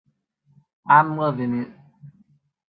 [0.87, 1.67] I'm loving it.